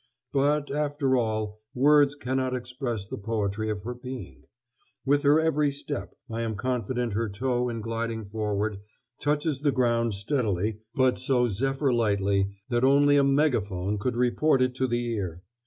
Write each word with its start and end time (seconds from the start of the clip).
But, 0.33 0.71
after 0.71 1.15
all, 1.15 1.61
words 1.75 2.15
cannot 2.15 2.55
express 2.55 3.05
the 3.05 3.19
poetry 3.19 3.69
of 3.69 3.83
her 3.83 3.93
being. 3.93 4.45
With 5.05 5.21
her 5.21 5.39
every 5.39 5.69
step, 5.69 6.15
I 6.27 6.41
am 6.41 6.55
confident 6.55 7.13
her 7.13 7.29
toe 7.29 7.69
in 7.69 7.81
gliding 7.81 8.25
forward 8.25 8.79
touches 9.19 9.61
the 9.61 9.71
ground 9.71 10.15
steadily, 10.15 10.79
but 10.95 11.19
so 11.19 11.49
zephyr 11.49 11.93
lightly, 11.93 12.49
that 12.69 12.83
only 12.83 13.15
a 13.15 13.23
megaphone 13.23 13.99
could 13.99 14.15
report 14.15 14.59
it 14.59 14.73
to 14.77 14.87
the 14.87 15.05
ear. 15.09 15.43